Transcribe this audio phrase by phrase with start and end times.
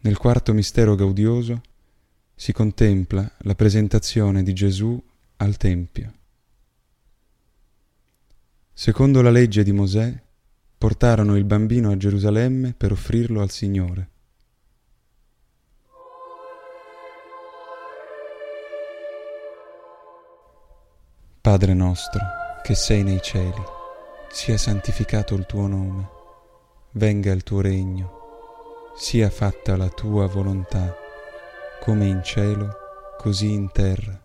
[0.00, 1.60] Nel quarto mistero gaudioso
[2.34, 5.02] si contempla la presentazione di Gesù
[5.36, 6.12] al Tempio.
[8.72, 10.22] Secondo la legge di Mosè,
[10.78, 14.10] portarono il bambino a Gerusalemme per offrirlo al Signore.
[21.40, 22.20] Padre nostro,
[22.62, 23.62] che sei nei cieli,
[24.30, 26.08] sia santificato il tuo nome,
[26.92, 28.17] venga il tuo regno,
[28.98, 30.92] sia fatta la tua volontà,
[31.80, 32.68] come in cielo,
[33.16, 34.20] così in terra.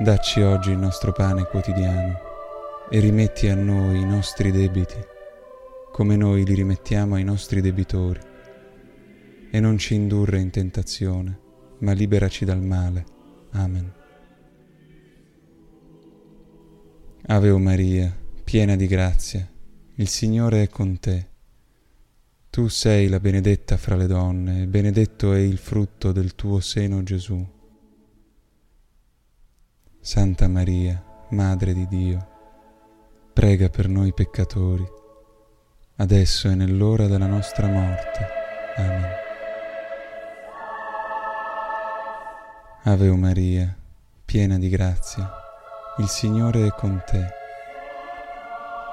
[0.00, 2.18] Dacci oggi il nostro pane quotidiano
[2.90, 4.98] e rimetti a noi i nostri debiti,
[5.92, 8.20] come noi li rimettiamo ai nostri debitori.
[9.48, 11.38] E non ci indurre in tentazione,
[11.78, 13.04] ma liberaci dal male.
[13.52, 13.92] Amen.
[17.26, 19.48] Ave o Maria, piena di grazia,
[19.94, 21.30] il Signore è con te.
[22.52, 27.02] Tu sei la benedetta fra le donne, e benedetto è il frutto del tuo seno
[27.02, 27.42] Gesù.
[29.98, 32.28] Santa Maria, Madre di Dio,
[33.32, 34.86] prega per noi peccatori,
[35.96, 38.26] adesso e nell'ora della nostra morte.
[38.76, 39.10] Amen.
[42.82, 43.74] Ave Maria,
[44.26, 45.26] piena di grazia,
[45.96, 47.28] il Signore è con te.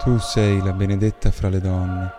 [0.01, 2.18] Tu sei la benedetta fra le donne,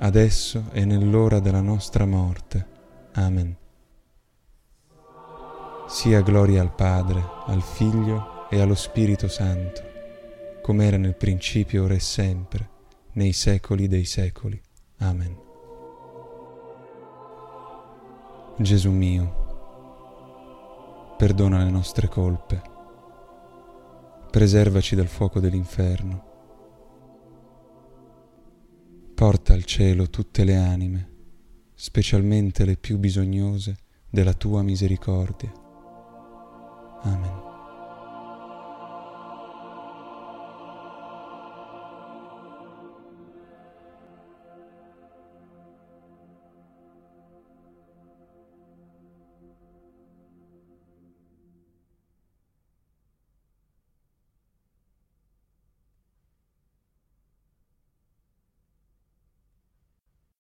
[0.00, 2.66] adesso e nell'ora della nostra morte.
[3.12, 3.56] Amen.
[5.88, 9.82] Sia gloria al Padre, al Figlio e allo Spirito Santo,
[10.62, 12.68] come era nel principio, ora e sempre,
[13.12, 14.60] nei secoli dei secoli.
[14.98, 15.46] Amen.
[18.58, 19.46] Gesù mio,
[21.16, 22.60] perdona le nostre colpe,
[24.30, 26.28] preservaci dal fuoco dell'inferno
[29.18, 31.08] Porta al cielo tutte le anime,
[31.74, 33.76] specialmente le più bisognose
[34.08, 35.52] della tua misericordia.